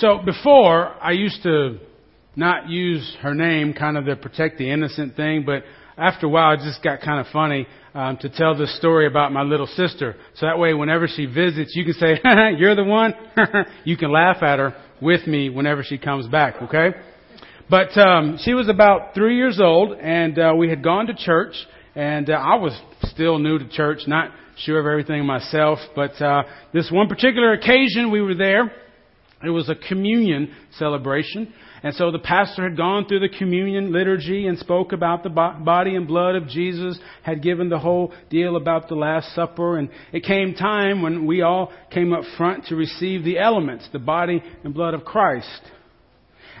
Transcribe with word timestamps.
So 0.00 0.18
before, 0.18 0.94
I 1.02 1.12
used 1.12 1.42
to 1.44 1.78
not 2.34 2.68
use 2.68 3.16
her 3.22 3.34
name, 3.34 3.72
kind 3.72 3.96
of 3.96 4.04
to 4.04 4.16
protect 4.16 4.58
the 4.58 4.70
innocent 4.70 5.16
thing, 5.16 5.44
but 5.46 5.62
after 5.96 6.26
a 6.26 6.28
while, 6.28 6.52
it 6.52 6.58
just 6.58 6.82
got 6.82 7.00
kind 7.00 7.18
of 7.18 7.32
funny 7.32 7.66
um, 7.94 8.18
to 8.18 8.28
tell 8.28 8.54
this 8.54 8.76
story 8.76 9.06
about 9.06 9.32
my 9.32 9.40
little 9.40 9.66
sister. 9.66 10.16
So 10.34 10.44
that 10.44 10.58
way, 10.58 10.74
whenever 10.74 11.08
she 11.08 11.24
visits, 11.24 11.74
you 11.74 11.84
can 11.84 11.94
say, 11.94 12.20
"You're 12.58 12.74
the 12.74 12.84
one." 12.84 13.14
you 13.84 13.96
can 13.96 14.12
laugh 14.12 14.42
at 14.42 14.58
her 14.58 14.74
with 15.00 15.26
me 15.26 15.48
whenever 15.48 15.82
she 15.82 15.96
comes 15.96 16.26
back. 16.26 16.56
Okay? 16.60 16.90
But 17.70 17.96
um, 17.96 18.38
she 18.42 18.52
was 18.52 18.68
about 18.68 19.14
three 19.14 19.38
years 19.38 19.58
old, 19.58 19.96
and 19.98 20.38
uh, 20.38 20.52
we 20.58 20.68
had 20.68 20.84
gone 20.84 21.06
to 21.06 21.14
church, 21.14 21.54
and 21.94 22.28
uh, 22.28 22.34
I 22.34 22.56
was 22.56 22.78
still 23.04 23.38
new 23.38 23.58
to 23.58 23.66
church, 23.68 24.00
not 24.06 24.30
sure 24.58 24.78
of 24.78 24.84
everything 24.84 25.24
myself. 25.24 25.78
But 25.94 26.20
uh, 26.20 26.42
this 26.74 26.90
one 26.92 27.08
particular 27.08 27.54
occasion, 27.54 28.10
we 28.10 28.20
were 28.20 28.34
there. 28.34 28.70
It 29.46 29.50
was 29.50 29.68
a 29.68 29.74
communion 29.74 30.52
celebration. 30.78 31.52
And 31.82 31.94
so 31.94 32.10
the 32.10 32.18
pastor 32.18 32.64
had 32.64 32.76
gone 32.76 33.06
through 33.06 33.20
the 33.20 33.38
communion 33.38 33.92
liturgy 33.92 34.46
and 34.46 34.58
spoke 34.58 34.92
about 34.92 35.22
the 35.22 35.28
body 35.28 35.94
and 35.94 36.08
blood 36.08 36.34
of 36.34 36.48
Jesus, 36.48 36.98
had 37.22 37.42
given 37.42 37.68
the 37.68 37.78
whole 37.78 38.12
deal 38.30 38.56
about 38.56 38.88
the 38.88 38.94
Last 38.94 39.34
Supper. 39.34 39.78
And 39.78 39.90
it 40.12 40.24
came 40.24 40.54
time 40.54 41.02
when 41.02 41.26
we 41.26 41.42
all 41.42 41.72
came 41.90 42.12
up 42.12 42.24
front 42.36 42.66
to 42.66 42.76
receive 42.76 43.24
the 43.24 43.38
elements, 43.38 43.88
the 43.92 43.98
body 43.98 44.42
and 44.64 44.74
blood 44.74 44.94
of 44.94 45.04
Christ. 45.04 45.62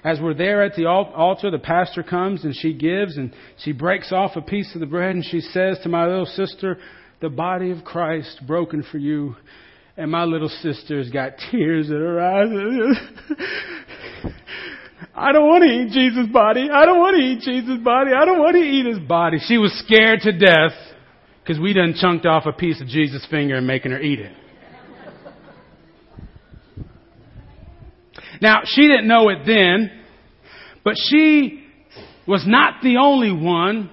As 0.04 0.20
we're 0.20 0.34
there 0.34 0.62
at 0.62 0.76
the 0.76 0.86
altar, 0.86 1.50
the 1.50 1.58
pastor 1.58 2.04
comes 2.04 2.44
and 2.44 2.54
she 2.54 2.72
gives 2.72 3.16
and 3.16 3.34
she 3.64 3.72
breaks 3.72 4.12
off 4.12 4.36
a 4.36 4.42
piece 4.42 4.72
of 4.74 4.80
the 4.80 4.86
bread 4.86 5.16
and 5.16 5.24
she 5.24 5.40
says 5.40 5.78
to 5.82 5.88
my 5.88 6.06
little 6.06 6.26
sister, 6.26 6.78
the 7.20 7.28
body 7.30 7.72
of 7.72 7.82
Christ 7.82 8.42
broken 8.46 8.84
for 8.92 8.98
you. 8.98 9.34
And 9.96 10.10
my 10.10 10.24
little 10.24 10.48
sister's 10.48 11.10
got 11.10 11.32
tears 11.50 11.88
in 11.88 11.96
her 11.96 12.20
eyes. 12.20 12.48
I 15.14 15.32
don't 15.32 15.46
want 15.46 15.64
to 15.64 15.70
eat 15.70 15.90
Jesus' 15.92 16.30
body. 16.30 16.68
I 16.70 16.84
don't 16.84 16.98
want 16.98 17.16
to 17.16 17.22
eat 17.22 17.40
Jesus' 17.40 17.82
body. 17.82 18.10
I 18.12 18.26
don't 18.26 18.38
want 18.38 18.56
to 18.56 18.62
eat 18.62 18.84
his 18.84 18.98
body. 18.98 19.38
She 19.46 19.56
was 19.56 19.72
scared 19.86 20.20
to 20.20 20.32
death 20.32 20.72
because 21.42 21.58
we 21.58 21.72
done 21.72 21.94
chunked 21.98 22.26
off 22.26 22.44
a 22.44 22.52
piece 22.52 22.80
of 22.82 22.88
Jesus' 22.88 23.26
finger 23.30 23.56
and 23.56 23.66
making 23.66 23.92
her 23.92 24.00
eat 24.00 24.20
it. 24.20 24.32
Now, 28.42 28.60
she 28.64 28.82
didn't 28.82 29.08
know 29.08 29.30
it 29.30 29.46
then, 29.46 29.90
but 30.84 30.94
she 31.08 31.64
was 32.26 32.44
not 32.46 32.82
the 32.82 32.98
only 32.98 33.32
one 33.32 33.90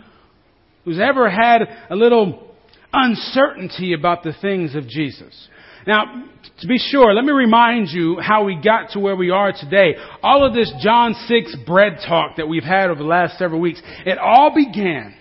who's 0.84 1.00
ever 1.00 1.30
had 1.30 1.62
a 1.90 1.96
little 1.96 2.54
uncertainty 2.92 3.94
about 3.94 4.24
the 4.24 4.34
things 4.42 4.76
of 4.76 4.88
Jesus. 4.88 5.48
Now, 5.86 6.26
to 6.62 6.68
be 6.68 6.78
sure, 6.78 7.14
let 7.14 7.26
me 7.26 7.32
remind 7.32 7.90
you 7.90 8.20
how 8.20 8.44
we 8.44 8.56
got 8.56 8.92
to 8.92 9.00
where 9.00 9.16
we 9.16 9.32
are 9.32 9.52
today. 9.52 9.96
All 10.22 10.46
of 10.46 10.54
this 10.54 10.72
John 10.82 11.14
6 11.28 11.58
bread 11.66 12.00
talk 12.08 12.38
that 12.38 12.48
we've 12.48 12.64
had 12.64 12.90
over 12.90 13.02
the 13.02 13.08
last 13.08 13.38
several 13.38 13.60
weeks, 13.60 13.82
it 14.06 14.18
all 14.18 14.54
began 14.54 15.16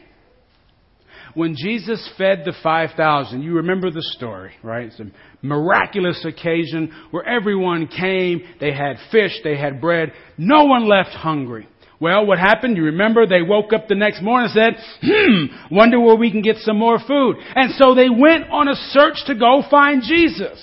when 1.34 1.56
Jesus 1.56 2.10
fed 2.18 2.42
the 2.44 2.52
5,000. 2.62 3.42
You 3.42 3.54
remember 3.54 3.90
the 3.90 4.02
story, 4.02 4.52
right? 4.62 4.86
It's 4.86 5.00
a 5.00 5.10
miraculous 5.42 6.24
occasion 6.24 6.92
where 7.10 7.26
everyone 7.26 7.88
came, 7.88 8.42
they 8.60 8.72
had 8.72 8.96
fish, 9.10 9.32
they 9.42 9.56
had 9.56 9.80
bread, 9.80 10.12
no 10.36 10.64
one 10.64 10.88
left 10.88 11.10
hungry. 11.10 11.68
Well, 12.02 12.26
what 12.26 12.40
happened? 12.40 12.76
You 12.76 12.86
remember 12.86 13.28
they 13.28 13.42
woke 13.42 13.72
up 13.72 13.86
the 13.86 13.94
next 13.94 14.22
morning 14.22 14.50
and 14.52 14.74
said, 14.74 14.84
hmm, 15.02 15.72
wonder 15.72 16.00
where 16.00 16.16
we 16.16 16.32
can 16.32 16.42
get 16.42 16.56
some 16.56 16.76
more 16.76 16.98
food. 16.98 17.36
And 17.54 17.74
so 17.78 17.94
they 17.94 18.10
went 18.10 18.50
on 18.50 18.66
a 18.66 18.74
search 18.90 19.24
to 19.28 19.36
go 19.36 19.62
find 19.70 20.02
Jesus. 20.02 20.60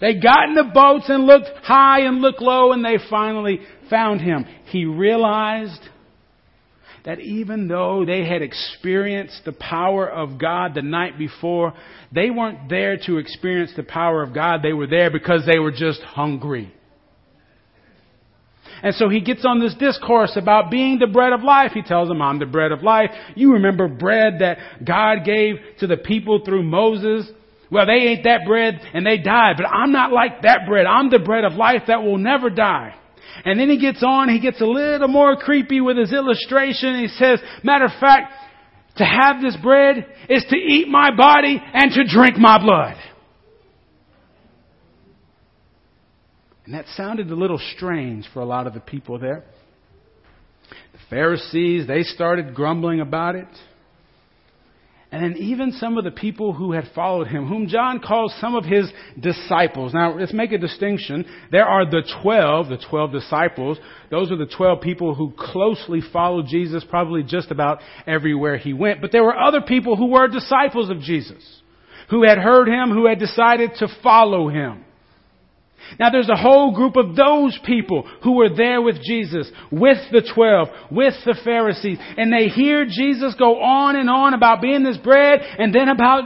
They 0.00 0.14
got 0.14 0.48
in 0.48 0.56
the 0.56 0.68
boats 0.74 1.04
and 1.06 1.26
looked 1.26 1.46
high 1.62 2.00
and 2.00 2.20
looked 2.20 2.42
low 2.42 2.72
and 2.72 2.84
they 2.84 2.96
finally 3.08 3.60
found 3.88 4.20
him. 4.20 4.44
He 4.64 4.84
realized 4.84 5.80
that 7.04 7.20
even 7.20 7.68
though 7.68 8.04
they 8.04 8.24
had 8.26 8.42
experienced 8.42 9.42
the 9.44 9.52
power 9.52 10.10
of 10.10 10.40
God 10.40 10.74
the 10.74 10.82
night 10.82 11.16
before, 11.18 11.72
they 12.10 12.30
weren't 12.30 12.68
there 12.68 12.96
to 13.06 13.18
experience 13.18 13.74
the 13.76 13.84
power 13.84 14.24
of 14.24 14.34
God. 14.34 14.60
They 14.60 14.72
were 14.72 14.88
there 14.88 15.12
because 15.12 15.46
they 15.46 15.60
were 15.60 15.70
just 15.70 16.00
hungry. 16.00 16.74
And 18.82 18.94
so 18.94 19.08
he 19.08 19.20
gets 19.20 19.44
on 19.44 19.60
this 19.60 19.74
discourse 19.74 20.36
about 20.36 20.70
being 20.70 20.98
the 20.98 21.06
bread 21.06 21.32
of 21.32 21.42
life. 21.42 21.70
He 21.72 21.82
tells 21.82 22.08
them, 22.08 22.20
I'm 22.20 22.38
the 22.38 22.46
bread 22.46 22.72
of 22.72 22.82
life. 22.82 23.10
You 23.36 23.52
remember 23.52 23.86
bread 23.86 24.40
that 24.40 24.58
God 24.84 25.24
gave 25.24 25.56
to 25.78 25.86
the 25.86 25.96
people 25.96 26.42
through 26.44 26.64
Moses. 26.64 27.30
Well, 27.70 27.86
they 27.86 28.08
ate 28.08 28.24
that 28.24 28.40
bread 28.46 28.80
and 28.92 29.06
they 29.06 29.18
died, 29.18 29.54
but 29.56 29.66
I'm 29.66 29.92
not 29.92 30.12
like 30.12 30.42
that 30.42 30.66
bread. 30.66 30.86
I'm 30.86 31.10
the 31.10 31.20
bread 31.20 31.44
of 31.44 31.52
life 31.52 31.82
that 31.86 32.02
will 32.02 32.18
never 32.18 32.50
die. 32.50 32.94
And 33.44 33.58
then 33.58 33.70
he 33.70 33.78
gets 33.78 34.02
on, 34.02 34.28
he 34.28 34.40
gets 34.40 34.60
a 34.60 34.66
little 34.66 35.08
more 35.08 35.36
creepy 35.36 35.80
with 35.80 35.96
his 35.96 36.12
illustration. 36.12 36.98
He 36.98 37.08
says, 37.08 37.40
matter 37.62 37.86
of 37.86 37.92
fact, 37.98 38.32
to 38.96 39.04
have 39.04 39.40
this 39.40 39.56
bread 39.62 40.06
is 40.28 40.44
to 40.50 40.56
eat 40.56 40.88
my 40.88 41.14
body 41.16 41.60
and 41.72 41.92
to 41.92 42.04
drink 42.12 42.36
my 42.36 42.60
blood. 42.60 42.96
And 46.64 46.74
that 46.74 46.86
sounded 46.96 47.30
a 47.30 47.34
little 47.34 47.60
strange 47.74 48.26
for 48.32 48.40
a 48.40 48.44
lot 48.46 48.66
of 48.66 48.74
the 48.74 48.80
people 48.80 49.18
there. 49.18 49.44
The 50.92 50.98
Pharisees, 51.10 51.86
they 51.86 52.02
started 52.02 52.54
grumbling 52.54 53.00
about 53.00 53.34
it. 53.34 53.48
And 55.10 55.22
then 55.22 55.42
even 55.42 55.72
some 55.72 55.98
of 55.98 56.04
the 56.04 56.10
people 56.10 56.54
who 56.54 56.72
had 56.72 56.84
followed 56.94 57.26
him, 57.26 57.46
whom 57.46 57.66
John 57.66 58.00
calls 58.00 58.34
some 58.40 58.54
of 58.54 58.64
his 58.64 58.90
disciples. 59.20 59.92
Now, 59.92 60.16
let's 60.16 60.32
make 60.32 60.52
a 60.52 60.58
distinction. 60.58 61.26
There 61.50 61.66
are 61.66 61.84
the 61.84 62.02
twelve, 62.22 62.68
the 62.68 62.78
twelve 62.78 63.12
disciples. 63.12 63.78
Those 64.10 64.32
are 64.32 64.38
the 64.38 64.46
twelve 64.46 64.80
people 64.80 65.14
who 65.14 65.34
closely 65.36 66.00
followed 66.14 66.46
Jesus 66.46 66.82
probably 66.88 67.24
just 67.24 67.50
about 67.50 67.80
everywhere 68.06 68.56
he 68.56 68.72
went. 68.72 69.02
But 69.02 69.12
there 69.12 69.22
were 69.22 69.36
other 69.36 69.60
people 69.60 69.96
who 69.96 70.06
were 70.06 70.28
disciples 70.28 70.88
of 70.88 71.00
Jesus, 71.00 71.60
who 72.08 72.22
had 72.22 72.38
heard 72.38 72.68
him, 72.68 72.88
who 72.88 73.06
had 73.06 73.18
decided 73.18 73.72
to 73.80 73.88
follow 74.02 74.48
him. 74.48 74.82
Now 75.98 76.10
there's 76.10 76.28
a 76.28 76.36
whole 76.36 76.74
group 76.74 76.96
of 76.96 77.16
those 77.16 77.58
people 77.64 78.08
who 78.22 78.32
were 78.36 78.54
there 78.54 78.80
with 78.80 79.02
Jesus, 79.02 79.50
with 79.70 79.98
the 80.10 80.28
twelve, 80.34 80.68
with 80.90 81.14
the 81.24 81.36
Pharisees, 81.44 81.98
and 82.16 82.32
they 82.32 82.48
hear 82.48 82.86
Jesus 82.86 83.34
go 83.38 83.60
on 83.60 83.96
and 83.96 84.08
on 84.10 84.34
about 84.34 84.60
being 84.60 84.82
this 84.82 84.98
bread 84.98 85.40
and 85.40 85.74
then 85.74 85.88
about 85.88 86.24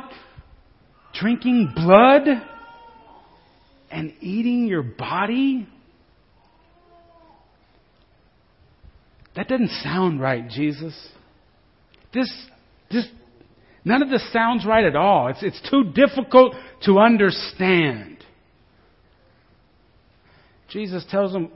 drinking 1.18 1.72
blood 1.74 2.22
and 3.90 4.12
eating 4.20 4.66
your 4.66 4.82
body. 4.82 5.66
That 9.34 9.48
doesn't 9.48 9.70
sound 9.82 10.20
right, 10.20 10.48
Jesus. 10.48 10.94
This, 12.14 12.32
this, 12.90 13.06
none 13.84 14.02
of 14.02 14.08
this 14.08 14.26
sounds 14.32 14.64
right 14.64 14.84
at 14.84 14.96
all. 14.96 15.28
It's, 15.28 15.42
it's 15.42 15.70
too 15.70 15.92
difficult 15.94 16.54
to 16.84 16.98
understand. 16.98 18.15
Jesus 20.68 21.04
tells 21.10 21.32
them, 21.32 21.50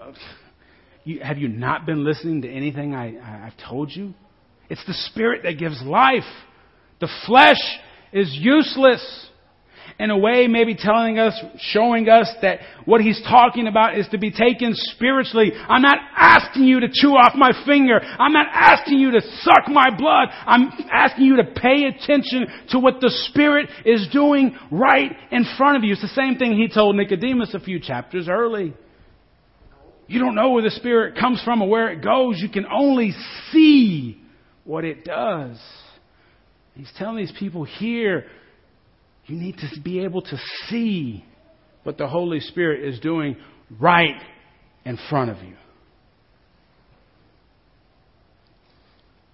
Have 1.22 1.38
you 1.38 1.48
not 1.48 1.87
been 1.87 2.04
listening 2.04 2.43
to 2.43 2.48
anything 2.48 2.94
I, 2.94 3.47
I've 3.47 3.69
told 3.69 3.91
you? 3.91 4.15
It's 4.69 4.84
the 4.87 4.94
Spirit 5.10 5.43
that 5.44 5.59
gives 5.59 5.82
life. 5.82 6.22
The 7.00 7.09
flesh 7.26 7.60
is 8.12 8.28
useless. 8.41 9.26
In 9.99 10.09
a 10.10 10.16
way, 10.16 10.47
maybe 10.47 10.76
telling 10.76 11.19
us, 11.19 11.34
showing 11.59 12.09
us 12.09 12.31
that 12.41 12.60
what 12.87 13.00
he's 13.03 13.20
talking 13.28 13.66
about 13.66 13.99
is 13.99 14.06
to 14.12 14.19
be 14.19 14.31
taken 14.31 14.72
spiritually. 14.72 15.53
I'm 15.53 15.82
not 15.82 15.99
asking 16.16 16.65
you 16.65 16.81
to 16.81 16.88
chew 16.91 17.10
off 17.10 17.34
my 17.34 17.50
finger. 17.66 18.00
I'm 18.00 18.32
not 18.32 18.47
asking 18.50 18.99
you 18.99 19.10
to 19.10 19.20
suck 19.43 19.69
my 19.69 19.91
blood. 19.91 20.28
I'm 20.47 20.70
asking 20.91 21.25
you 21.26 21.37
to 21.37 21.44
pay 21.44 21.84
attention 21.84 22.47
to 22.70 22.78
what 22.78 23.00
the 23.00 23.10
Spirit 23.28 23.69
is 23.84 24.09
doing 24.12 24.56
right 24.70 25.10
in 25.32 25.44
front 25.59 25.76
of 25.76 25.84
you. 25.84 25.93
It's 25.93 26.03
the 26.03 26.09
same 26.09 26.37
thing 26.37 26.53
he 26.53 26.69
told 26.72 26.97
Nicodemus 26.97 27.53
a 27.53 27.60
few 27.60 27.81
chapters 27.81 28.28
early. 28.28 28.75
You 30.10 30.19
don't 30.19 30.34
know 30.34 30.50
where 30.50 30.64
the 30.64 30.73
Spirit 30.73 31.14
comes 31.17 31.40
from 31.44 31.62
or 31.62 31.69
where 31.69 31.93
it 31.93 32.02
goes. 32.02 32.40
You 32.40 32.49
can 32.49 32.67
only 32.67 33.12
see 33.52 34.20
what 34.64 34.84
it 34.84 35.05
does. 35.05 35.56
He's 36.75 36.90
telling 36.99 37.19
these 37.19 37.32
people 37.38 37.62
here, 37.62 38.26
you 39.26 39.37
need 39.37 39.58
to 39.58 39.81
be 39.81 40.02
able 40.02 40.23
to 40.23 40.37
see 40.67 41.25
what 41.84 41.96
the 41.96 42.08
Holy 42.08 42.40
Spirit 42.40 42.82
is 42.93 42.99
doing 42.99 43.37
right 43.79 44.20
in 44.84 44.99
front 45.08 45.31
of 45.31 45.37
you. 45.44 45.55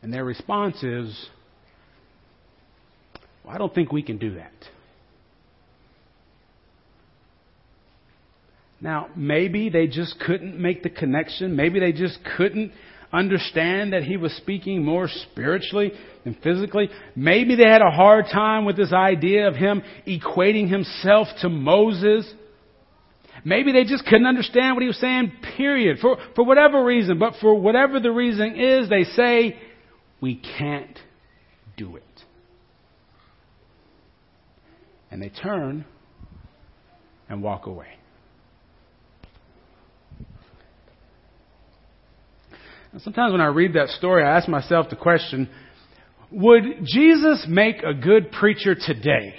And 0.03 0.13
their 0.13 0.27
response 0.27 0.83
is, 0.83 1.29
well, 3.43 3.55
I 3.55 3.57
don't 3.57 3.75
think 3.75 3.93
we 3.93 4.03
can 4.03 4.19
do 4.19 4.35
that. 4.35 4.53
Now, 8.81 9.09
maybe 9.17 9.69
they 9.71 9.87
just 9.87 10.19
couldn't 10.21 10.59
make 10.61 10.83
the 10.83 10.91
connection. 10.91 11.57
Maybe 11.57 11.81
they 11.81 11.93
just 11.93 12.19
couldn't 12.37 12.73
understand 13.13 13.93
that 13.93 14.03
he 14.03 14.17
was 14.17 14.33
speaking 14.37 14.85
more 14.85 15.09
spiritually 15.09 15.93
than 16.25 16.35
physically. 16.43 16.91
Maybe 17.15 17.55
they 17.55 17.69
had 17.69 17.81
a 17.81 17.91
hard 17.91 18.27
time 18.31 18.65
with 18.65 18.77
this 18.77 18.93
idea 18.93 19.49
of 19.49 19.55
him 19.55 19.83
equating 20.07 20.69
himself 20.69 21.29
to 21.41 21.49
Moses. 21.49 22.31
Maybe 23.45 23.73
they 23.73 23.85
just 23.85 24.05
couldn't 24.05 24.27
understand 24.27 24.77
what 24.77 24.83
he 24.83 24.89
was 24.89 25.01
saying, 25.01 25.33
period. 25.57 25.99
For, 26.01 26.19
for 26.35 26.45
whatever 26.45 26.85
reason. 26.85 27.19
But 27.19 27.35
for 27.41 27.55
whatever 27.55 28.01
the 28.01 28.11
reason 28.11 28.57
is, 28.59 28.89
they 28.89 29.05
say, 29.05 29.57
we 30.21 30.41
can't 30.59 30.99
do 31.77 31.97
it. 31.97 32.03
And 35.11 35.23
they 35.23 35.29
turn 35.29 35.87
and 37.29 37.43
walk 37.43 37.67
away. 37.67 37.96
Sometimes 42.99 43.33
when 43.33 43.43
I 43.43 43.47
read 43.47 43.75
that 43.75 43.89
story, 43.91 44.25
I 44.25 44.39
ask 44.39 44.49
myself 44.49 44.89
the 44.89 44.97
question, 44.97 45.51
would 46.31 46.65
Jesus 46.85 47.47
make 47.47 47.83
a 47.83 47.93
good 47.93 48.33
preacher 48.33 48.75
today? 48.75 49.35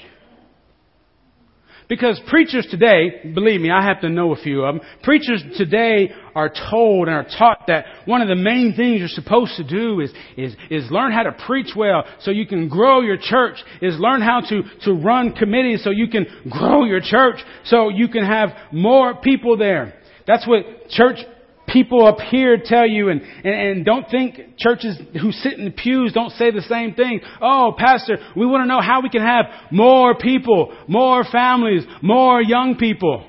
Because 1.90 2.22
preachers 2.30 2.68
today, 2.70 3.32
believe 3.34 3.62
me, 3.62 3.72
I 3.72 3.82
have 3.82 4.02
to 4.02 4.10
know 4.10 4.34
a 4.34 4.36
few 4.36 4.64
of 4.64 4.76
them. 4.76 4.86
Preachers 5.02 5.42
today 5.58 6.12
are 6.36 6.52
told 6.70 7.08
and 7.08 7.16
are 7.16 7.26
taught 7.38 7.64
that 7.68 7.86
one 8.06 8.22
of 8.22 8.28
the 8.28 8.36
main 8.36 8.74
things 8.76 9.00
you're 9.00 9.08
supposed 9.08 9.56
to 9.56 9.64
do 9.64 10.02
is, 10.02 10.12
is, 10.36 10.56
is 10.70 10.92
learn 10.92 11.12
how 11.12 11.24
to 11.24 11.32
preach 11.48 11.72
well 11.76 12.04
so 12.20 12.30
you 12.30 12.46
can 12.46 12.68
grow 12.68 13.02
your 13.02 13.18
church, 13.18 13.56
is 13.82 13.98
learn 13.98 14.22
how 14.22 14.42
to, 14.42 14.64
to 14.84 14.94
run 14.94 15.32
committees 15.32 15.84
so 15.84 15.90
you 15.90 16.10
can 16.10 16.28
grow 16.52 16.84
your 16.84 17.02
church, 17.02 17.38
so 17.64 17.90
you 17.90 18.10
can 18.10 18.26
have 18.26 18.50
more 18.72 19.16
people 19.16 19.58
there. 19.58 19.94
That's 20.28 20.46
what 20.46 20.90
church 20.90 21.20
people 21.68 22.06
up 22.06 22.20
here 22.20 22.58
tell 22.64 22.88
you 22.88 23.10
and, 23.10 23.22
and, 23.22 23.54
and, 23.54 23.86
don't 23.86 24.10
think 24.10 24.58
churches 24.58 24.98
who 25.22 25.32
sit 25.32 25.54
in 25.54 25.66
the 25.66 25.72
pews 25.72 26.14
don't 26.14 26.32
say 26.32 26.50
the 26.52 26.62
same 26.62 26.94
thing. 26.94 27.20
Oh, 27.42 27.76
pastor, 27.78 28.18
we 28.36 28.46
want 28.46 28.64
to 28.64 28.68
know 28.68 28.82
how 28.82 29.02
we 29.02 29.10
can 29.10 29.22
have 29.22 29.46
more 29.72 30.16
people, 30.16 30.76
more 30.88 31.24
families, 31.24 31.84
more 32.02 32.42
young 32.42 32.76
people. 32.78 33.26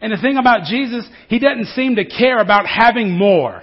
And 0.00 0.12
the 0.12 0.16
thing 0.16 0.38
about 0.38 0.64
Jesus, 0.64 1.06
he 1.28 1.38
doesn't 1.38 1.66
seem 1.66 1.96
to 1.96 2.04
care 2.06 2.38
about 2.38 2.66
having 2.66 3.16
more. 3.16 3.62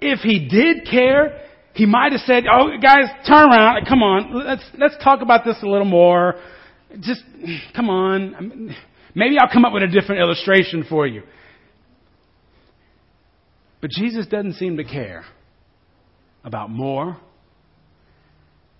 If 0.00 0.20
he 0.20 0.48
did 0.48 0.88
care, 0.88 1.40
he 1.74 1.86
might 1.86 2.12
have 2.12 2.20
said, 2.22 2.44
"Oh, 2.50 2.70
guys, 2.80 3.06
turn 3.26 3.50
around. 3.50 3.86
Come 3.86 4.02
on. 4.02 4.46
Let's 4.46 4.64
let's 4.78 4.94
talk 5.02 5.22
about 5.22 5.44
this 5.44 5.56
a 5.62 5.66
little 5.66 5.86
more. 5.86 6.36
Just 7.00 7.22
come 7.74 7.88
on. 7.88 8.74
Maybe 9.14 9.38
I'll 9.38 9.52
come 9.52 9.64
up 9.64 9.72
with 9.72 9.82
a 9.82 9.88
different 9.88 10.20
illustration 10.20 10.84
for 10.88 11.06
you." 11.06 11.22
But 13.82 13.90
Jesus 13.90 14.26
doesn't 14.26 14.54
seem 14.54 14.78
to 14.78 14.84
care 14.84 15.24
about 16.44 16.70
more. 16.70 17.18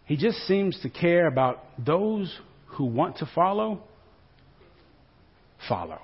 He 0.07 0.17
just 0.17 0.39
seems 0.47 0.81
to 0.83 0.89
care 0.89 1.27
about 1.27 1.65
those 1.85 2.35
who 2.67 2.85
want 2.85 3.19
to 3.19 3.29
follow, 3.35 3.83
follow. 5.69 5.99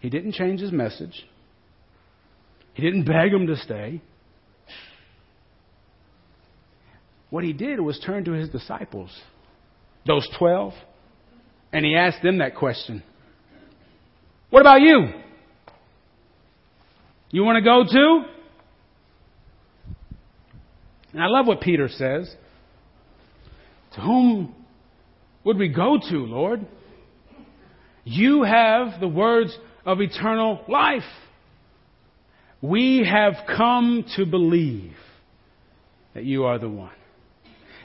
He 0.00 0.10
didn't 0.10 0.32
change 0.32 0.60
his 0.60 0.72
message. 0.72 1.24
He 2.74 2.82
didn't 2.82 3.04
beg 3.04 3.30
them 3.30 3.46
to 3.46 3.56
stay. 3.56 4.02
What 7.30 7.44
he 7.44 7.52
did 7.52 7.80
was 7.80 7.98
turn 8.04 8.24
to 8.24 8.32
his 8.32 8.48
disciples, 8.48 9.10
those 10.04 10.28
12, 10.38 10.74
and 11.72 11.84
he 11.84 11.94
asked 11.94 12.22
them 12.22 12.38
that 12.38 12.56
question 12.56 13.04
What 14.50 14.60
about 14.60 14.80
you? 14.80 15.25
You 17.30 17.44
want 17.44 17.56
to 17.56 17.62
go 17.62 17.84
too? 17.84 18.24
And 21.12 21.22
I 21.22 21.26
love 21.28 21.46
what 21.46 21.60
Peter 21.60 21.88
says. 21.88 22.34
To 23.94 24.00
whom 24.00 24.54
would 25.44 25.56
we 25.56 25.68
go 25.68 25.98
to, 25.98 26.16
Lord? 26.16 26.66
You 28.04 28.42
have 28.42 29.00
the 29.00 29.08
words 29.08 29.56
of 29.84 30.00
eternal 30.00 30.62
life. 30.68 31.02
We 32.60 33.08
have 33.10 33.34
come 33.56 34.04
to 34.16 34.26
believe 34.26 34.94
that 36.14 36.24
you 36.24 36.44
are 36.44 36.58
the 36.58 36.68
one. 36.68 36.92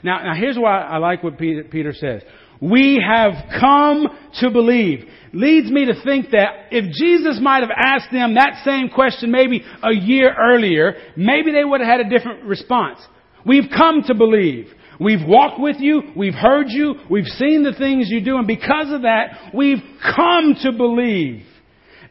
Now, 0.02 0.22
now 0.22 0.34
here's 0.34 0.56
why 0.58 0.80
I 0.80 0.98
like 0.98 1.22
what 1.22 1.38
Peter 1.38 1.92
says. 1.92 2.22
We 2.62 3.04
have 3.04 3.32
come 3.60 4.06
to 4.40 4.50
believe. 4.50 5.04
Leads 5.32 5.70
me 5.70 5.86
to 5.86 6.00
think 6.04 6.30
that 6.30 6.68
if 6.70 6.92
Jesus 6.94 7.40
might 7.42 7.62
have 7.62 7.72
asked 7.76 8.12
them 8.12 8.34
that 8.34 8.62
same 8.64 8.88
question 8.88 9.32
maybe 9.32 9.64
a 9.82 9.92
year 9.92 10.32
earlier, 10.38 10.94
maybe 11.16 11.50
they 11.50 11.64
would 11.64 11.80
have 11.80 11.90
had 11.90 12.06
a 12.06 12.08
different 12.08 12.44
response. 12.44 13.00
We've 13.44 13.68
come 13.76 14.02
to 14.06 14.14
believe. 14.14 14.68
We've 15.00 15.26
walked 15.26 15.58
with 15.58 15.76
you. 15.80 16.12
We've 16.14 16.34
heard 16.34 16.66
you. 16.68 16.94
We've 17.10 17.26
seen 17.26 17.64
the 17.64 17.72
things 17.76 18.08
you 18.08 18.24
do. 18.24 18.36
And 18.36 18.46
because 18.46 18.92
of 18.92 19.02
that, 19.02 19.50
we've 19.52 19.82
come 20.14 20.54
to 20.62 20.70
believe. 20.70 21.42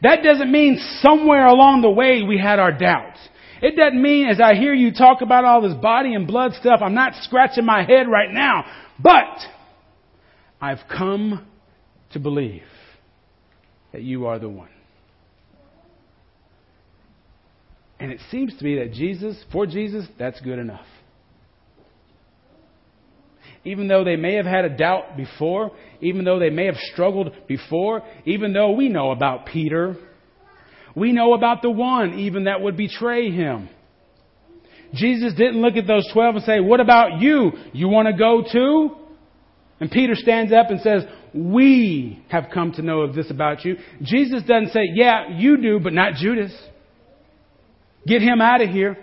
That 0.02 0.22
doesn't 0.22 0.52
mean 0.52 0.78
somewhere 1.00 1.46
along 1.46 1.80
the 1.80 1.90
way 1.90 2.22
we 2.22 2.38
had 2.38 2.58
our 2.58 2.76
doubts. 2.76 3.18
It 3.62 3.76
doesn't 3.76 4.02
mean 4.02 4.26
as 4.26 4.40
I 4.40 4.54
hear 4.54 4.74
you 4.74 4.92
talk 4.92 5.22
about 5.22 5.44
all 5.44 5.62
this 5.62 5.74
body 5.80 6.14
and 6.14 6.26
blood 6.26 6.52
stuff, 6.60 6.80
I'm 6.82 6.94
not 6.94 7.14
scratching 7.22 7.64
my 7.64 7.84
head 7.84 8.08
right 8.08 8.30
now. 8.30 8.64
But 8.98 9.38
I've 10.62 10.78
come 10.88 11.44
to 12.12 12.20
believe 12.20 12.62
that 13.92 14.02
you 14.02 14.26
are 14.26 14.38
the 14.38 14.48
one. 14.48 14.68
And 17.98 18.12
it 18.12 18.20
seems 18.30 18.56
to 18.56 18.64
me 18.64 18.76
that 18.76 18.92
Jesus, 18.92 19.36
for 19.50 19.66
Jesus, 19.66 20.06
that's 20.20 20.40
good 20.40 20.60
enough. 20.60 20.86
Even 23.64 23.88
though 23.88 24.04
they 24.04 24.16
may 24.16 24.34
have 24.34 24.46
had 24.46 24.64
a 24.64 24.76
doubt 24.76 25.16
before, 25.16 25.72
even 26.00 26.24
though 26.24 26.38
they 26.38 26.50
may 26.50 26.66
have 26.66 26.76
struggled 26.92 27.32
before, 27.48 28.02
even 28.24 28.52
though 28.52 28.70
we 28.72 28.88
know 28.88 29.10
about 29.10 29.46
Peter, 29.46 29.96
we 30.94 31.12
know 31.12 31.34
about 31.34 31.62
the 31.62 31.70
one 31.70 32.20
even 32.20 32.44
that 32.44 32.60
would 32.60 32.76
betray 32.76 33.30
him. 33.32 33.68
Jesus 34.94 35.34
didn't 35.34 35.60
look 35.60 35.74
at 35.74 35.86
those 35.88 36.08
12 36.12 36.36
and 36.36 36.44
say, 36.44 36.60
What 36.60 36.80
about 36.80 37.20
you? 37.20 37.52
You 37.72 37.88
want 37.88 38.06
to 38.08 38.16
go 38.16 38.44
too? 38.50 39.01
And 39.80 39.90
Peter 39.90 40.14
stands 40.14 40.52
up 40.52 40.70
and 40.70 40.80
says, 40.80 41.02
We 41.34 42.24
have 42.28 42.46
come 42.52 42.72
to 42.72 42.82
know 42.82 43.00
of 43.00 43.14
this 43.14 43.30
about 43.30 43.64
you. 43.64 43.76
Jesus 44.02 44.42
doesn't 44.44 44.72
say, 44.72 44.88
Yeah, 44.94 45.30
you 45.36 45.56
do, 45.56 45.80
but 45.80 45.92
not 45.92 46.14
Judas. 46.14 46.52
Get 48.06 48.22
him 48.22 48.40
out 48.40 48.60
of 48.60 48.68
here. 48.68 48.96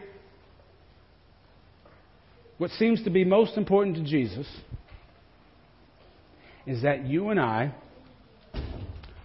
What 2.57 2.71
seems 2.71 3.03
to 3.05 3.09
be 3.09 3.23
most 3.23 3.57
important 3.57 3.95
to 3.95 4.03
Jesus 4.03 4.47
is 6.65 6.83
that 6.83 7.05
you 7.05 7.29
and 7.29 7.39
I 7.39 7.73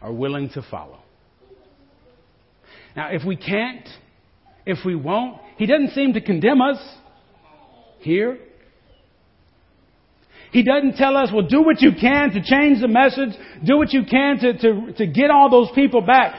are 0.00 0.12
willing 0.12 0.50
to 0.50 0.62
follow. 0.70 0.98
Now, 2.96 3.08
if 3.10 3.24
we 3.24 3.36
can't, 3.36 3.88
if 4.64 4.78
we 4.84 4.94
won't, 4.94 5.40
he 5.56 5.66
doesn't 5.66 5.90
seem 5.90 6.12
to 6.12 6.20
condemn 6.20 6.62
us 6.62 6.78
here. 8.00 8.38
He 10.54 10.62
doesn't 10.62 10.94
tell 10.94 11.16
us, 11.16 11.30
well, 11.34 11.44
do 11.44 11.62
what 11.62 11.82
you 11.82 11.90
can 12.00 12.30
to 12.30 12.40
change 12.40 12.80
the 12.80 12.86
message, 12.86 13.30
do 13.64 13.76
what 13.76 13.92
you 13.92 14.04
can 14.08 14.38
to, 14.38 14.52
to, 14.56 14.92
to 14.98 15.06
get 15.08 15.28
all 15.28 15.50
those 15.50 15.68
people 15.74 16.00
back. 16.00 16.32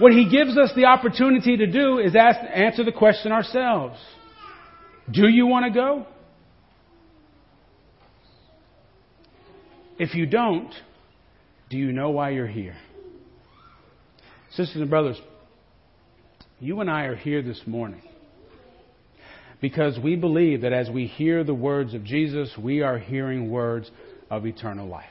What 0.00 0.10
he 0.10 0.28
gives 0.28 0.58
us 0.58 0.72
the 0.74 0.86
opportunity 0.86 1.56
to 1.56 1.68
do 1.68 2.00
is 2.00 2.16
ask, 2.16 2.40
answer 2.52 2.82
the 2.82 2.90
question 2.90 3.30
ourselves. 3.30 3.96
Do 5.08 5.28
you 5.28 5.46
want 5.46 5.72
to 5.72 5.80
go? 5.80 6.06
If 10.00 10.16
you 10.16 10.26
don't, 10.26 10.72
do 11.68 11.76
you 11.76 11.92
know 11.92 12.10
why 12.10 12.30
you're 12.30 12.48
here? 12.48 12.76
Sisters 14.50 14.80
and 14.80 14.90
brothers, 14.90 15.20
you 16.58 16.80
and 16.80 16.90
I 16.90 17.02
are 17.02 17.14
here 17.14 17.40
this 17.40 17.60
morning 17.66 18.02
because 19.60 19.98
we 19.98 20.16
believe 20.16 20.62
that 20.62 20.72
as 20.72 20.88
we 20.88 21.06
hear 21.06 21.44
the 21.44 21.54
words 21.54 21.94
of 21.94 22.04
Jesus, 22.04 22.50
we 22.58 22.82
are 22.82 22.98
hearing 22.98 23.50
words 23.50 23.90
of 24.30 24.46
eternal 24.46 24.88
life. 24.88 25.06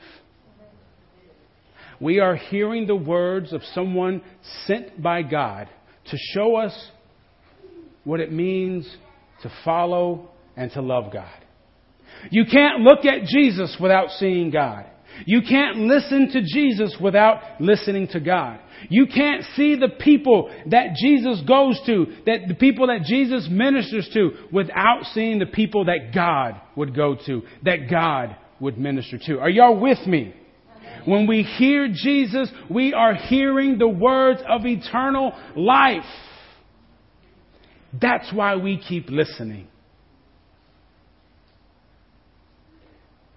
We 2.00 2.18
are 2.18 2.34
hearing 2.34 2.86
the 2.86 2.96
words 2.96 3.52
of 3.52 3.62
someone 3.74 4.22
sent 4.66 5.02
by 5.02 5.22
God 5.22 5.68
to 6.10 6.16
show 6.34 6.56
us 6.56 6.90
what 8.04 8.20
it 8.20 8.32
means 8.32 8.90
to 9.42 9.52
follow 9.64 10.30
and 10.56 10.70
to 10.72 10.80
love 10.80 11.12
God. 11.12 11.28
You 12.30 12.44
can't 12.50 12.80
look 12.80 13.04
at 13.04 13.24
Jesus 13.24 13.76
without 13.80 14.10
seeing 14.12 14.50
God. 14.50 14.86
You 15.26 15.42
can't 15.42 15.78
listen 15.78 16.30
to 16.32 16.42
Jesus 16.42 16.96
without 17.00 17.60
listening 17.60 18.08
to 18.08 18.20
God. 18.20 18.60
You 18.88 19.06
can't 19.06 19.44
see 19.56 19.76
the 19.76 19.88
people 19.88 20.50
that 20.66 20.94
Jesus 20.96 21.42
goes 21.46 21.80
to, 21.86 22.06
that 22.26 22.48
the 22.48 22.54
people 22.54 22.86
that 22.86 23.02
Jesus 23.04 23.48
ministers 23.50 24.08
to, 24.14 24.30
without 24.52 25.04
seeing 25.12 25.38
the 25.38 25.46
people 25.46 25.84
that 25.86 26.12
God 26.14 26.60
would 26.76 26.94
go 26.94 27.16
to, 27.26 27.42
that 27.64 27.90
God 27.90 28.36
would 28.58 28.78
minister 28.78 29.18
to. 29.26 29.40
Are 29.40 29.50
y'all 29.50 29.78
with 29.78 30.06
me? 30.06 30.34
When 31.04 31.26
we 31.26 31.42
hear 31.42 31.88
Jesus, 31.92 32.50
we 32.68 32.92
are 32.92 33.14
hearing 33.14 33.78
the 33.78 33.88
words 33.88 34.40
of 34.48 34.66
eternal 34.66 35.32
life. 35.56 36.04
That's 38.00 38.32
why 38.32 38.56
we 38.56 38.78
keep 38.78 39.08
listening. 39.08 39.66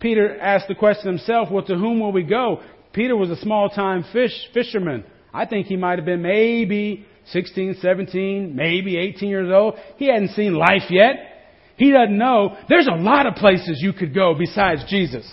Peter 0.04 0.38
asked 0.38 0.68
the 0.68 0.76
question 0.76 1.08
himself, 1.08 1.50
well, 1.50 1.64
to 1.64 1.76
whom 1.76 2.02
will 2.02 2.12
we 2.12 2.24
go? 2.24 2.62
Peter 2.92 3.16
was 3.16 3.30
a 3.30 3.38
small 3.38 3.70
time 3.70 4.04
fish 4.12 4.34
fisherman. 4.54 5.06
I 5.34 5.46
think 5.46 5.68
he 5.68 5.78
might 5.78 5.98
have 5.98 6.06
been 6.06 6.22
maybe 6.22 7.08
16, 7.28 7.78
17, 7.82 8.54
maybe 8.54 8.98
18 8.98 9.30
years 9.30 9.50
old. 9.50 9.76
He 9.96 10.08
hadn't 10.08 10.32
seen 10.32 10.56
life 10.56 10.90
yet. 10.90 11.16
He 11.78 11.92
doesn't 11.92 12.18
know. 12.18 12.58
There's 12.68 12.88
a 12.88 13.02
lot 13.02 13.28
of 13.28 13.36
places 13.36 13.80
you 13.82 13.94
could 13.94 14.14
go 14.14 14.36
besides 14.38 14.84
Jesus. 14.90 15.26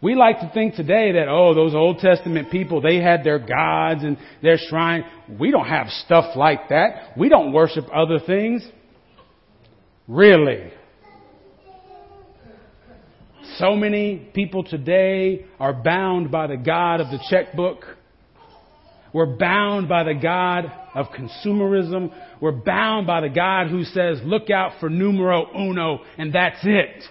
We 0.00 0.14
like 0.14 0.38
to 0.38 0.50
think 0.54 0.76
today 0.76 1.12
that, 1.12 1.26
oh, 1.28 1.52
those 1.52 1.74
Old 1.74 1.98
Testament 1.98 2.52
people, 2.52 2.80
they 2.80 2.98
had 2.98 3.24
their 3.24 3.40
gods 3.40 4.04
and 4.04 4.18
their 4.40 4.56
shrine. 4.56 5.04
We 5.28 5.50
don't 5.50 5.66
have 5.66 5.88
stuff 5.88 6.36
like 6.36 6.68
that. 6.68 7.18
We 7.18 7.28
don't 7.28 7.52
worship 7.52 7.86
other 7.92 8.20
things. 8.24 8.64
Really. 10.06 10.70
So 13.58 13.74
many 13.74 14.16
people 14.34 14.64
today 14.64 15.46
are 15.58 15.72
bound 15.72 16.30
by 16.30 16.46
the 16.46 16.56
God 16.56 17.00
of 17.00 17.08
the 17.08 17.18
checkbook. 17.30 17.84
We're 19.14 19.36
bound 19.36 19.88
by 19.88 20.02
the 20.02 20.14
God 20.14 20.70
of 20.94 21.06
consumerism. 21.06 22.12
We're 22.40 22.52
bound 22.52 23.06
by 23.06 23.22
the 23.22 23.30
God 23.30 23.68
who 23.68 23.84
says, 23.84 24.20
look 24.24 24.50
out 24.50 24.72
for 24.78 24.90
numero 24.90 25.46
uno, 25.56 26.00
and 26.18 26.34
that's 26.34 26.58
it. 26.64 27.04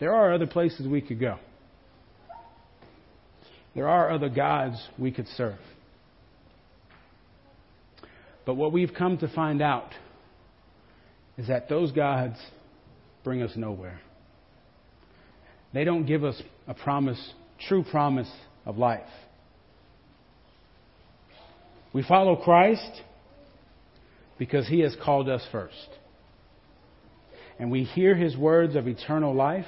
There 0.00 0.12
are 0.12 0.32
other 0.32 0.48
places 0.48 0.88
we 0.88 1.00
could 1.00 1.20
go. 1.20 1.38
There 3.76 3.88
are 3.88 4.10
other 4.10 4.28
gods 4.28 4.76
we 4.98 5.12
could 5.12 5.28
serve. 5.28 5.58
But 8.44 8.54
what 8.54 8.72
we've 8.72 8.92
come 8.92 9.18
to 9.18 9.28
find 9.28 9.62
out 9.62 9.92
is 11.38 11.48
that 11.48 11.68
those 11.68 11.92
gods 11.92 12.36
bring 13.24 13.42
us 13.42 13.52
nowhere. 13.56 14.00
They 15.72 15.84
don't 15.84 16.04
give 16.04 16.24
us 16.24 16.40
a 16.68 16.74
promise, 16.74 17.32
true 17.68 17.84
promise 17.90 18.30
of 18.66 18.76
life. 18.76 19.00
We 21.92 22.02
follow 22.02 22.36
Christ 22.36 23.02
because 24.38 24.66
he 24.68 24.80
has 24.80 24.96
called 25.02 25.28
us 25.28 25.46
first. 25.52 25.88
And 27.58 27.70
we 27.70 27.84
hear 27.84 28.14
his 28.14 28.36
words 28.36 28.76
of 28.76 28.88
eternal 28.88 29.34
life 29.34 29.66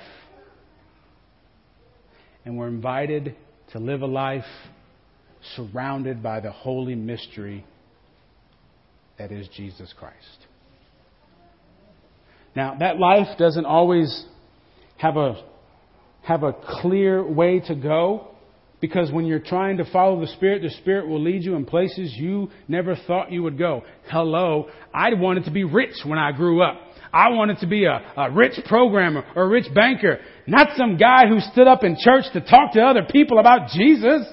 and 2.45 2.59
we're 2.59 2.69
invited 2.69 3.35
to 3.73 3.79
live 3.79 4.03
a 4.03 4.07
life 4.07 4.45
surrounded 5.57 6.23
by 6.23 6.41
the 6.41 6.51
holy 6.51 6.95
mystery 6.95 7.65
that 9.19 9.33
is 9.33 9.49
Jesus 9.49 9.93
Christ. 9.99 10.47
Now, 12.57 12.77
that 12.79 12.99
life 12.99 13.37
doesn't 13.39 13.67
always 13.67 14.25
have 14.97 15.17
a, 15.17 15.43
have 16.23 16.43
a 16.43 16.53
clear 16.81 17.25
way 17.27 17.61
to 17.61 17.75
go 17.75 18.29
because 18.81 19.11
when 19.11 19.25
you're 19.25 19.41
trying 19.41 19.79
to 19.79 19.91
follow 19.91 20.21
the 20.21 20.27
Spirit, 20.29 20.63
the 20.63 20.71
Spirit 20.71 21.09
will 21.09 21.23
lead 21.23 21.43
you 21.43 21.57
in 21.57 21.65
places 21.65 22.15
you 22.15 22.51
never 22.69 22.95
thought 23.07 23.33
you 23.33 23.43
would 23.43 23.59
go. 23.59 23.83
Hello, 24.11 24.69
I 24.93 25.15
wanted 25.15 25.45
to 25.45 25.51
be 25.51 25.65
rich 25.65 25.95
when 26.05 26.19
I 26.19 26.33
grew 26.33 26.63
up. 26.63 26.81
I 27.13 27.31
wanted 27.31 27.59
to 27.61 27.67
be 27.67 27.85
a, 27.85 28.03
a 28.17 28.31
rich 28.31 28.59
programmer 28.67 29.25
or 29.35 29.45
a 29.45 29.49
rich 29.49 29.73
banker, 29.75 30.19
not 30.47 30.77
some 30.77 30.97
guy 30.97 31.27
who 31.29 31.41
stood 31.41 31.67
up 31.67 31.83
in 31.83 31.97
church 31.99 32.25
to 32.35 32.41
talk 32.41 32.73
to 32.75 32.83
other 32.83 33.07
people 33.11 33.39
about 33.39 33.69
Jesus. 33.71 34.27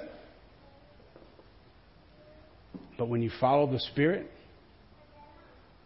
But 2.98 3.08
when 3.08 3.22
you 3.22 3.32
follow 3.40 3.72
the 3.72 3.80
Spirit, 3.80 4.30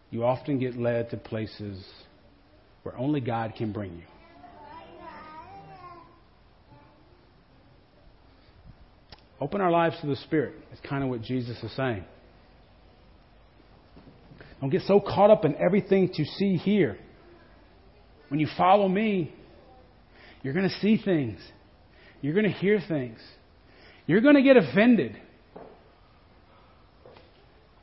you 0.10 0.24
often 0.24 0.58
get 0.58 0.78
led 0.78 1.10
to 1.12 1.18
places 1.18 1.86
where 2.86 2.96
only 3.00 3.20
God 3.20 3.54
can 3.58 3.72
bring 3.72 3.94
you. 3.94 4.04
Open 9.42 9.60
our 9.60 9.72
lives 9.72 9.96
to 10.02 10.08
the 10.08 10.16
Spirit. 10.18 10.54
It's 10.72 10.88
kind 10.88 11.04
of 11.04 11.10
what 11.10 11.24
Jesus 11.24 11.58
is 11.64 11.76
saying. 11.76 12.06
Don't 14.62 14.70
get 14.70 14.84
so 14.84 15.00
caught 15.00 15.32
up 15.32 15.46
in 15.46 15.56
everything 15.56 16.10
to 16.14 16.26
see 16.26 16.58
here. 16.58 17.00
When 18.30 18.40
you 18.40 18.48
follow 18.56 18.88
me, 18.88 19.34
you're 20.44 20.54
going 20.54 20.70
to 20.70 20.76
see 20.76 21.02
things. 21.04 21.40
You're 22.22 22.36
going 22.36 22.46
to 22.46 22.52
hear 22.52 22.80
things. 22.88 23.18
You're 24.06 24.22
going 24.22 24.36
to 24.36 24.44
get 24.44 24.58
offended. 24.58 25.18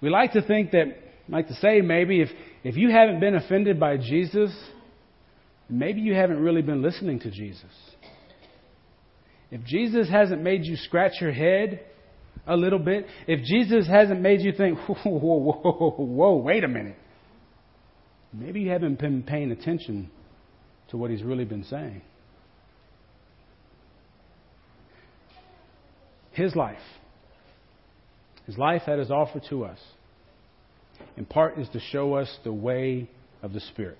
We 0.00 0.10
like 0.10 0.32
to 0.34 0.42
think 0.42 0.70
that, 0.70 0.96
like 1.28 1.48
to 1.48 1.54
say 1.54 1.80
maybe, 1.80 2.20
if, 2.20 2.28
if 2.62 2.76
you 2.76 2.90
haven't 2.90 3.18
been 3.18 3.34
offended 3.34 3.80
by 3.80 3.96
Jesus, 3.96 4.52
maybe 5.72 6.02
you 6.02 6.14
haven't 6.14 6.38
really 6.38 6.62
been 6.62 6.82
listening 6.82 7.18
to 7.20 7.30
Jesus. 7.30 7.72
If 9.50 9.64
Jesus 9.64 10.08
hasn't 10.08 10.42
made 10.42 10.64
you 10.64 10.76
scratch 10.76 11.12
your 11.20 11.32
head 11.32 11.80
a 12.46 12.56
little 12.56 12.78
bit, 12.78 13.06
if 13.26 13.44
Jesus 13.44 13.86
hasn't 13.86 14.20
made 14.20 14.40
you 14.40 14.52
think, 14.52 14.78
whoa, 14.86 14.94
whoa, 15.04 15.38
whoa, 15.38 15.94
whoa, 15.98 16.36
wait 16.36 16.62
a 16.64 16.68
minute, 16.68 16.96
maybe 18.32 18.60
you 18.60 18.70
haven't 18.70 18.98
been 18.98 19.22
paying 19.22 19.50
attention 19.50 20.10
to 20.90 20.96
what 20.96 21.10
he's 21.10 21.22
really 21.22 21.44
been 21.44 21.64
saying. 21.64 22.02
His 26.32 26.54
life, 26.56 26.78
his 28.46 28.56
life 28.56 28.82
that 28.86 28.98
is 28.98 29.10
offered 29.10 29.42
to 29.50 29.64
us, 29.64 29.78
in 31.16 31.24
part 31.26 31.58
is 31.58 31.68
to 31.70 31.80
show 31.80 32.14
us 32.14 32.38
the 32.44 32.52
way 32.52 33.08
of 33.42 33.52
the 33.52 33.60
Spirit. 33.60 33.98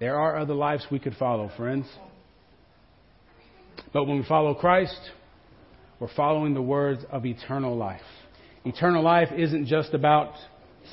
There 0.00 0.18
are 0.18 0.38
other 0.38 0.54
lives 0.54 0.86
we 0.90 0.98
could 0.98 1.14
follow, 1.16 1.50
friends. 1.58 1.86
But 3.92 4.06
when 4.06 4.18
we 4.18 4.24
follow 4.24 4.54
Christ, 4.54 4.98
we're 6.00 6.08
following 6.16 6.54
the 6.54 6.62
words 6.62 7.04
of 7.10 7.26
eternal 7.26 7.76
life. 7.76 8.00
Eternal 8.64 9.02
life 9.02 9.28
isn't 9.36 9.66
just 9.66 9.92
about 9.92 10.32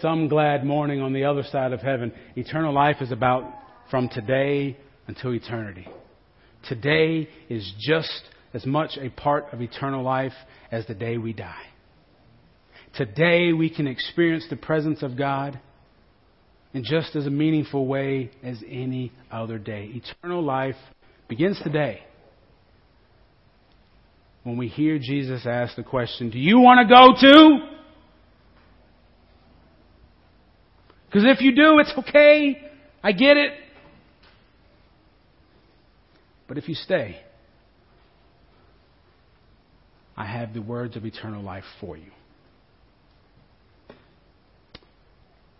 some 0.01 0.27
glad 0.27 0.65
morning 0.65 1.01
on 1.01 1.13
the 1.13 1.23
other 1.23 1.43
side 1.43 1.71
of 1.71 1.79
heaven. 1.79 2.11
Eternal 2.35 2.73
life 2.73 2.97
is 2.99 3.13
about 3.13 3.45
from 3.89 4.09
today 4.09 4.77
until 5.07 5.33
eternity. 5.33 5.87
Today 6.67 7.29
is 7.49 7.73
just 7.79 8.23
as 8.53 8.65
much 8.65 8.97
a 8.97 9.09
part 9.09 9.45
of 9.53 9.61
eternal 9.61 10.03
life 10.03 10.33
as 10.69 10.85
the 10.85 10.93
day 10.93 11.17
we 11.17 11.31
die. 11.31 11.63
Today 12.95 13.53
we 13.53 13.69
can 13.69 13.87
experience 13.87 14.45
the 14.49 14.57
presence 14.57 15.01
of 15.01 15.17
God 15.17 15.61
in 16.73 16.83
just 16.83 17.15
as 17.15 17.25
a 17.25 17.29
meaningful 17.29 17.87
way 17.87 18.31
as 18.43 18.61
any 18.67 19.11
other 19.31 19.57
day. 19.57 19.91
Eternal 19.93 20.43
life 20.43 20.75
begins 21.27 21.59
today 21.63 22.03
when 24.47 24.55
we 24.55 24.69
hear 24.69 24.97
Jesus 24.97 25.45
ask 25.45 25.75
the 25.75 25.83
question, 25.83 26.29
Do 26.29 26.39
you 26.39 26.59
want 26.61 26.87
to 26.87 26.95
go 26.95 27.13
too? 27.19 27.57
Because 31.05 31.23
if 31.25 31.41
you 31.41 31.53
do, 31.53 31.79
it's 31.79 31.91
okay. 31.97 32.57
I 33.03 33.11
get 33.11 33.35
it. 33.35 33.51
But 36.47 36.57
if 36.57 36.69
you 36.69 36.75
stay, 36.75 37.19
I 40.15 40.25
have 40.25 40.53
the 40.53 40.61
words 40.61 40.95
of 40.95 41.05
eternal 41.05 41.43
life 41.43 41.65
for 41.81 41.97
you. 41.97 42.11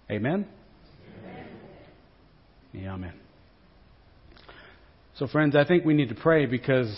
Amen. 0.10 0.48
Yeah, 2.78 2.94
amen. 2.94 3.14
So, 5.16 5.28
friends, 5.28 5.56
I 5.56 5.66
think 5.66 5.84
we 5.84 5.96
need 5.96 6.10
to 6.10 6.16
pray 6.16 6.46
because 6.46 6.96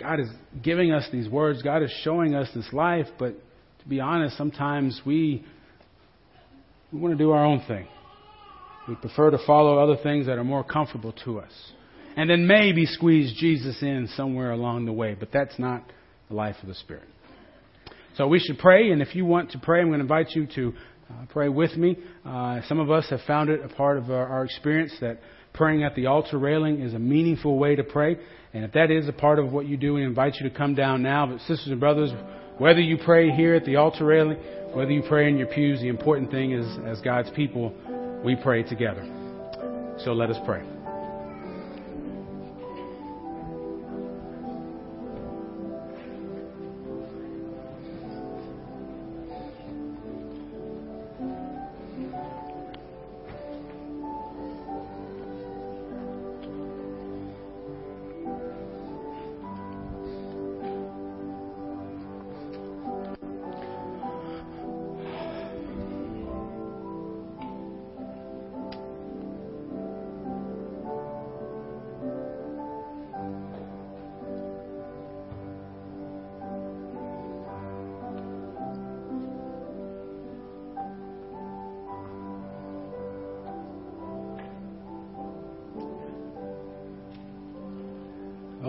God 0.00 0.18
is 0.18 0.28
giving 0.62 0.92
us 0.92 1.06
these 1.12 1.28
words. 1.28 1.62
God 1.62 1.82
is 1.82 1.92
showing 2.02 2.34
us 2.34 2.48
this 2.54 2.66
life, 2.72 3.06
but 3.18 3.34
to 3.82 3.88
be 3.88 4.00
honest, 4.00 4.36
sometimes 4.36 5.00
we, 5.06 5.44
we 6.92 6.98
want 6.98 7.16
to 7.16 7.18
do 7.18 7.30
our 7.30 7.44
own 7.44 7.62
thing. 7.68 7.86
We 8.88 8.96
prefer 8.96 9.30
to 9.30 9.38
follow 9.46 9.78
other 9.78 10.02
things 10.02 10.26
that 10.26 10.38
are 10.38 10.44
more 10.44 10.64
comfortable 10.64 11.12
to 11.24 11.38
us. 11.38 11.52
And 12.16 12.28
then 12.28 12.48
maybe 12.48 12.84
squeeze 12.84 13.32
Jesus 13.38 13.80
in 13.80 14.08
somewhere 14.16 14.50
along 14.50 14.86
the 14.86 14.92
way, 14.92 15.14
but 15.14 15.28
that's 15.32 15.56
not 15.58 15.84
the 16.28 16.34
life 16.34 16.56
of 16.62 16.68
the 16.68 16.74
Spirit. 16.74 17.08
So 18.16 18.26
we 18.26 18.40
should 18.40 18.58
pray, 18.58 18.90
and 18.90 19.00
if 19.00 19.14
you 19.14 19.24
want 19.24 19.52
to 19.52 19.58
pray, 19.58 19.80
I'm 19.80 19.86
going 19.86 20.00
to 20.00 20.02
invite 20.02 20.30
you 20.32 20.46
to 20.56 20.74
uh, 21.12 21.26
pray 21.30 21.48
with 21.48 21.76
me. 21.76 21.96
Uh, 22.24 22.60
some 22.68 22.78
of 22.78 22.90
us 22.90 23.06
have 23.10 23.20
found 23.26 23.50
it 23.50 23.60
a 23.64 23.68
part 23.68 23.98
of 23.98 24.10
our, 24.10 24.26
our 24.26 24.44
experience 24.44 24.92
that 25.00 25.18
praying 25.52 25.84
at 25.84 25.94
the 25.94 26.06
altar 26.06 26.38
railing 26.38 26.80
is 26.80 26.94
a 26.94 26.98
meaningful 26.98 27.58
way 27.58 27.76
to 27.76 27.84
pray. 27.84 28.16
And 28.54 28.64
if 28.64 28.72
that 28.72 28.90
is 28.90 29.08
a 29.08 29.12
part 29.12 29.38
of 29.38 29.52
what 29.52 29.66
you 29.66 29.76
do, 29.76 29.94
we 29.94 30.04
invite 30.04 30.36
you 30.40 30.48
to 30.48 30.54
come 30.54 30.74
down 30.74 31.02
now. 31.02 31.26
But 31.26 31.38
sisters 31.40 31.68
and 31.68 31.80
brothers, 31.80 32.10
whether 32.58 32.80
you 32.80 32.98
pray 33.04 33.30
here 33.30 33.54
at 33.54 33.64
the 33.64 33.76
altar 33.76 34.04
railing, 34.04 34.38
whether 34.72 34.90
you 34.90 35.02
pray 35.08 35.28
in 35.28 35.36
your 35.36 35.48
pews, 35.48 35.80
the 35.80 35.88
important 35.88 36.30
thing 36.30 36.52
is, 36.52 36.66
as 36.86 37.00
God's 37.00 37.30
people, 37.30 37.74
we 38.24 38.36
pray 38.36 38.62
together. 38.62 39.02
So 39.98 40.12
let 40.12 40.30
us 40.30 40.38
pray. 40.46 40.71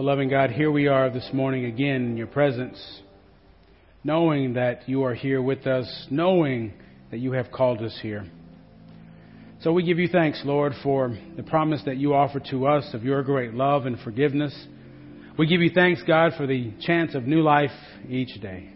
Loving 0.03 0.27
God, 0.27 0.49
here 0.49 0.69
we 0.69 0.87
are 0.87 1.09
this 1.09 1.29
morning 1.31 1.63
again 1.63 2.07
in 2.07 2.17
your 2.17 2.27
presence, 2.27 2.77
knowing 4.03 4.55
that 4.55 4.89
you 4.89 5.05
are 5.05 5.13
here 5.13 5.41
with 5.41 5.65
us, 5.65 6.07
knowing 6.11 6.73
that 7.09 7.19
you 7.19 7.31
have 7.31 7.53
called 7.53 7.81
us 7.81 7.97
here. 8.01 8.29
So 9.61 9.71
we 9.71 9.81
give 9.83 9.99
you 9.99 10.09
thanks, 10.09 10.41
Lord, 10.43 10.73
for 10.83 11.17
the 11.37 11.43
promise 11.43 11.83
that 11.85 11.95
you 11.95 12.13
offer 12.15 12.41
to 12.51 12.67
us 12.67 12.93
of 12.93 13.05
your 13.05 13.23
great 13.23 13.53
love 13.53 13.85
and 13.85 13.97
forgiveness. 14.01 14.53
We 15.39 15.47
give 15.47 15.61
you 15.61 15.71
thanks, 15.73 16.01
God, 16.05 16.33
for 16.35 16.47
the 16.47 16.73
chance 16.81 17.15
of 17.15 17.23
new 17.23 17.41
life 17.41 17.71
each 18.09 18.41
day. 18.41 18.71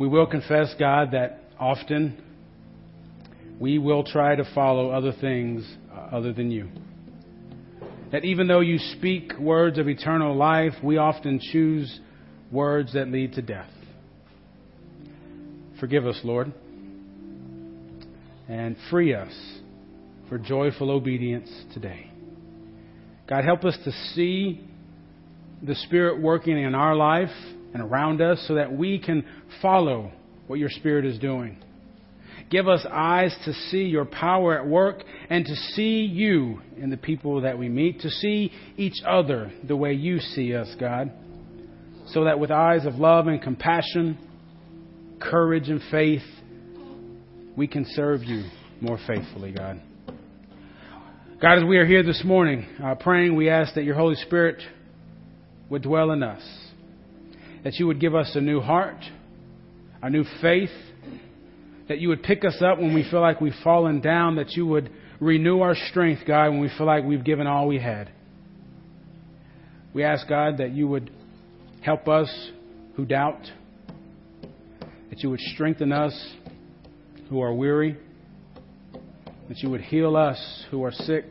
We 0.00 0.08
will 0.08 0.26
confess, 0.26 0.74
God, 0.80 1.12
that 1.12 1.44
often 1.60 2.20
we 3.60 3.78
will 3.78 4.02
try 4.02 4.34
to 4.34 4.44
follow 4.52 4.90
other 4.90 5.12
things 5.20 5.64
uh, 5.92 6.16
other 6.16 6.32
than 6.32 6.50
you 6.50 6.70
that 8.12 8.24
even 8.24 8.48
though 8.48 8.60
you 8.60 8.78
speak 8.96 9.32
words 9.38 9.78
of 9.78 9.88
eternal 9.88 10.36
life, 10.36 10.72
we 10.82 10.96
often 10.96 11.40
choose 11.52 12.00
words 12.50 12.92
that 12.94 13.08
lead 13.08 13.34
to 13.34 13.42
death. 13.42 13.70
Forgive 15.78 16.06
us, 16.06 16.20
Lord, 16.24 16.52
and 18.48 18.76
free 18.90 19.14
us 19.14 19.32
for 20.28 20.38
joyful 20.38 20.90
obedience 20.90 21.50
today. 21.72 22.10
God, 23.28 23.44
help 23.44 23.64
us 23.64 23.78
to 23.84 23.92
see 24.14 24.60
the 25.62 25.74
Spirit 25.74 26.20
working 26.20 26.58
in 26.58 26.74
our 26.74 26.96
life 26.96 27.30
and 27.72 27.82
around 27.82 28.20
us 28.20 28.44
so 28.48 28.54
that 28.54 28.72
we 28.72 28.98
can 28.98 29.24
follow 29.62 30.10
what 30.48 30.58
your 30.58 30.68
Spirit 30.68 31.06
is 31.06 31.18
doing. 31.18 31.62
Give 32.50 32.66
us 32.66 32.84
eyes 32.90 33.34
to 33.44 33.52
see 33.52 33.84
your 33.84 34.04
power 34.04 34.58
at 34.58 34.66
work 34.66 35.04
and 35.28 35.44
to 35.44 35.54
see 35.54 36.00
you 36.00 36.60
in 36.76 36.90
the 36.90 36.96
people 36.96 37.42
that 37.42 37.56
we 37.56 37.68
meet, 37.68 38.00
to 38.00 38.10
see 38.10 38.50
each 38.76 39.00
other 39.06 39.52
the 39.66 39.76
way 39.76 39.92
you 39.92 40.18
see 40.18 40.54
us, 40.54 40.68
God. 40.78 41.12
So 42.08 42.24
that 42.24 42.40
with 42.40 42.50
eyes 42.50 42.86
of 42.86 42.96
love 42.96 43.28
and 43.28 43.40
compassion, 43.40 44.18
courage 45.20 45.68
and 45.68 45.80
faith, 45.92 46.24
we 47.56 47.68
can 47.68 47.86
serve 47.90 48.24
you 48.24 48.44
more 48.80 48.98
faithfully, 49.06 49.52
God. 49.52 49.80
God, 51.40 51.58
as 51.58 51.64
we 51.64 51.78
are 51.78 51.86
here 51.86 52.02
this 52.02 52.22
morning 52.24 52.66
uh, 52.82 52.96
praying, 52.96 53.36
we 53.36 53.48
ask 53.48 53.74
that 53.74 53.84
your 53.84 53.94
Holy 53.94 54.16
Spirit 54.16 54.60
would 55.68 55.82
dwell 55.82 56.10
in 56.10 56.24
us, 56.24 56.42
that 57.62 57.74
you 57.74 57.86
would 57.86 58.00
give 58.00 58.16
us 58.16 58.32
a 58.34 58.40
new 58.40 58.60
heart, 58.60 59.02
a 60.02 60.10
new 60.10 60.24
faith, 60.42 60.70
that 61.90 61.98
you 61.98 62.08
would 62.08 62.22
pick 62.22 62.44
us 62.44 62.62
up 62.62 62.78
when 62.78 62.94
we 62.94 63.02
feel 63.10 63.20
like 63.20 63.40
we've 63.40 63.52
fallen 63.64 64.00
down, 64.00 64.36
that 64.36 64.52
you 64.52 64.64
would 64.64 64.88
renew 65.18 65.58
our 65.58 65.74
strength, 65.74 66.22
God, 66.24 66.50
when 66.50 66.60
we 66.60 66.70
feel 66.78 66.86
like 66.86 67.02
we've 67.02 67.24
given 67.24 67.48
all 67.48 67.66
we 67.66 67.80
had. 67.80 68.12
We 69.92 70.04
ask, 70.04 70.28
God, 70.28 70.58
that 70.58 70.70
you 70.70 70.86
would 70.86 71.10
help 71.82 72.06
us 72.06 72.32
who 72.94 73.04
doubt, 73.04 73.40
that 75.10 75.20
you 75.24 75.30
would 75.30 75.40
strengthen 75.40 75.90
us 75.90 76.14
who 77.28 77.40
are 77.40 77.52
weary, 77.52 77.96
that 79.48 79.58
you 79.58 79.68
would 79.68 79.80
heal 79.80 80.16
us 80.16 80.64
who 80.70 80.84
are 80.84 80.92
sick, 80.92 81.24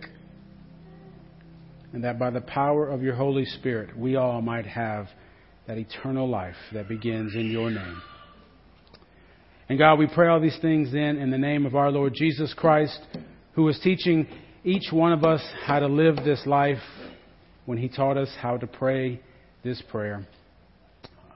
and 1.94 2.04
that 2.04 2.20
by 2.20 2.32
the 2.32 2.42
power 2.42 2.90
of 2.90 3.02
your 3.02 3.16
Holy 3.16 3.46
Spirit, 3.46 3.98
we 3.98 4.18
all 4.18 4.42
might 4.42 4.66
have 4.66 5.08
that 5.68 5.78
eternal 5.78 6.28
life 6.28 6.58
that 6.74 6.90
begins 6.90 7.34
in 7.34 7.50
your 7.50 7.72
name. 7.72 8.02
And 9.70 9.78
God, 9.78 10.00
we 10.00 10.08
pray 10.08 10.28
all 10.28 10.40
these 10.40 10.58
things 10.64 10.92
then 10.92 11.18
in 11.18 11.30
the 11.30 11.38
name 11.38 11.68
of 11.68 11.76
our 11.76 11.92
Lord 11.92 12.16
Jesus 12.16 12.56
Christ, 12.56 13.00
who 13.54 13.62
was 13.62 13.80
teaching 13.84 14.28
each 14.64 14.92
one 14.92 15.14
of 15.14 15.24
us 15.24 15.48
how 15.64 15.78
to 15.78 15.86
live 15.86 16.16
this 16.16 16.42
life 16.48 16.82
when 17.68 17.78
he 17.78 17.88
taught 17.88 18.18
us 18.18 18.30
how 18.42 18.58
to 18.58 18.66
pray 18.66 19.22
this 19.64 19.80
prayer. 19.92 20.28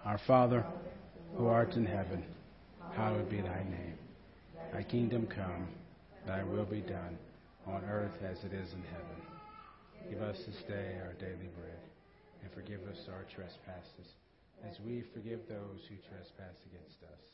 Our 0.04 0.20
Father, 0.26 0.66
who 1.38 1.46
art 1.46 1.74
in 1.74 1.86
heaven, 1.86 2.26
hallowed 2.96 3.30
be 3.30 3.40
thy 3.40 3.64
name. 3.66 4.00
Thy 4.74 4.82
kingdom 4.82 5.28
come, 5.28 5.68
thy 6.26 6.42
will 6.44 6.66
be 6.66 6.82
done, 6.82 7.20
on 7.68 7.86
earth 7.86 8.18
as 8.28 8.38
it 8.40 8.52
is 8.52 8.74
in 8.74 8.82
heaven. 8.82 10.10
Give 10.10 10.24
us 10.24 10.38
this 10.48 10.58
day 10.68 10.98
our 11.06 11.14
daily 11.20 11.52
bread, 11.56 11.84
and 12.42 12.52
forgive 12.52 12.82
us 12.90 12.98
our 13.10 13.26
trespasses, 13.36 14.12
as 14.68 14.76
we 14.84 15.04
forgive 15.14 15.42
those 15.48 15.82
who 15.88 15.96
trespass 16.10 16.58
against 16.66 16.98
us 17.04 17.34